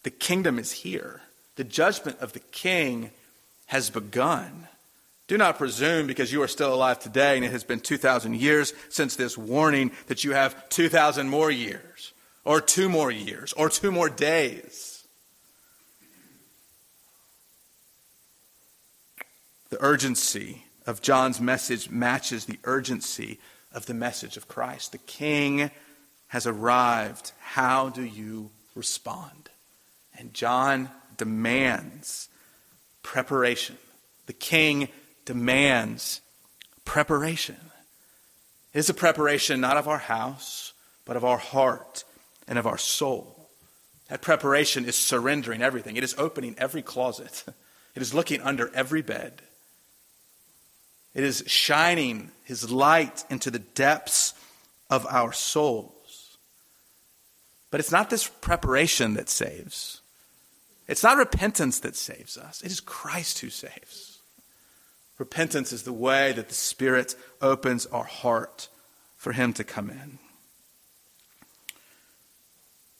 [0.03, 1.19] the kingdom is here.
[1.57, 3.11] The judgment of the king
[3.65, 4.69] has begun.
[5.27, 8.71] Do not presume because you are still alive today and it has been 2,000 years
[8.87, 12.13] since this warning that you have 2,000 more years,
[12.45, 15.05] or two more years, or two more days.
[19.71, 23.39] The urgency of John's message matches the urgency
[23.73, 24.93] of the message of Christ.
[24.93, 25.69] The king
[26.27, 27.31] has arrived.
[27.39, 29.49] How do you respond?
[30.17, 32.29] And John demands
[33.03, 33.77] preparation.
[34.25, 34.89] The king
[35.25, 36.21] demands
[36.83, 37.57] preparation.
[38.73, 40.73] It is a preparation not of our house,
[41.05, 42.03] but of our heart
[42.47, 43.49] and of our soul.
[44.09, 45.95] That preparation is surrendering everything.
[45.95, 47.43] It is opening every closet.
[47.95, 49.41] It is looking under every bed.
[51.13, 54.33] It is shining his light into the depths
[54.89, 55.94] of our souls.
[57.75, 59.99] But it's not this preparation that saves.
[60.87, 62.61] It's not repentance that saves us.
[62.61, 64.19] It is Christ who saves.
[65.17, 68.69] Repentance is the way that the Spirit opens our heart
[69.17, 70.19] for Him to come in.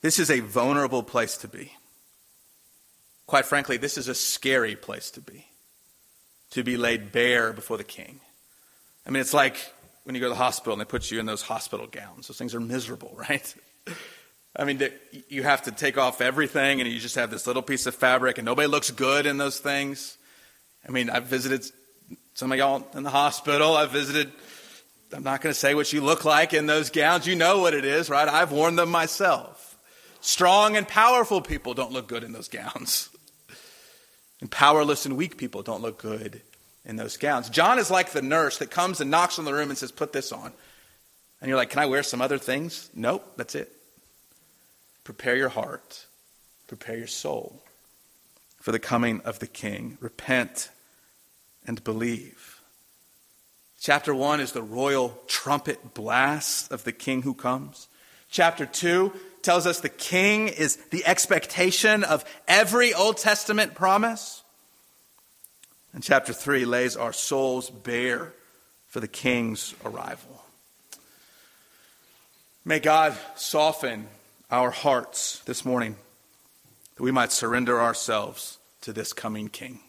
[0.02, 1.72] This is a vulnerable place to be.
[3.26, 5.46] Quite frankly, this is a scary place to be,
[6.50, 8.20] to be laid bare before the King.
[9.06, 9.56] I mean, it's like
[10.04, 12.28] when you go to the hospital and they put you in those hospital gowns.
[12.28, 13.54] Those things are miserable, right?
[14.58, 14.82] I mean,
[15.28, 18.38] you have to take off everything and you just have this little piece of fabric
[18.38, 20.16] and nobody looks good in those things.
[20.86, 21.66] I mean, I've visited
[22.34, 24.32] some of y'all in the hospital, I've visited.
[25.12, 27.26] I'm not going to say what you look like in those gowns.
[27.26, 28.26] You know what it is, right?
[28.26, 29.78] I've worn them myself.
[30.20, 33.10] Strong and powerful people don't look good in those gowns.
[34.40, 36.42] And powerless and weak people don't look good
[36.84, 37.48] in those gowns.
[37.48, 40.12] John is like the nurse that comes and knocks on the room and says, Put
[40.12, 40.52] this on.
[41.40, 42.90] And you're like, Can I wear some other things?
[42.94, 43.75] Nope, that's it.
[45.06, 46.04] Prepare your heart,
[46.66, 47.62] prepare your soul
[48.60, 49.98] for the coming of the King.
[50.00, 50.68] Repent
[51.64, 52.60] and believe.
[53.78, 57.86] Chapter 1 is the royal trumpet blast of the king who comes.
[58.30, 64.42] Chapter 2 tells us the king is the expectation of every Old Testament promise.
[65.92, 68.32] And chapter 3 lays our souls bare
[68.88, 70.42] for the king's arrival.
[72.64, 74.08] May God soften
[74.50, 75.96] our hearts this morning
[76.94, 79.80] that we might surrender ourselves to this coming king.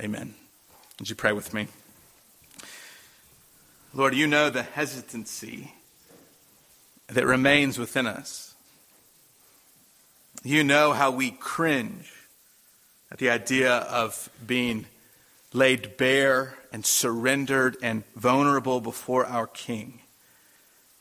[0.00, 0.34] Amen.
[0.98, 1.68] Would you pray with me?
[3.92, 5.74] Lord, you know the hesitancy
[7.08, 8.54] that remains within us.
[10.42, 12.12] You know how we cringe
[13.10, 14.86] at the idea of being
[15.52, 20.00] laid bare and surrendered and vulnerable before our King.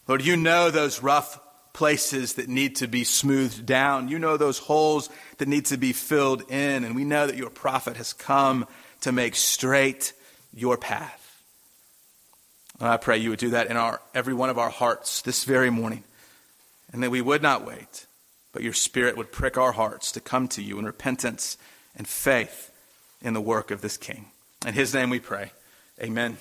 [0.07, 1.39] Lord, you know those rough
[1.74, 4.07] places that need to be smoothed down.
[4.07, 5.09] You know those holes
[5.39, 6.84] that need to be filled in.
[6.84, 8.67] And we know that your prophet has come
[9.01, 10.13] to make straight
[10.53, 11.19] your path.
[12.80, 15.43] And I pray you would do that in our, every one of our hearts this
[15.43, 16.03] very morning,
[16.91, 18.05] and that we would not wait,
[18.51, 21.57] but your Spirit would prick our hearts to come to you in repentance
[21.95, 22.71] and faith
[23.21, 24.28] in the work of this King.
[24.65, 25.51] In his name we pray.
[26.01, 26.38] Amen.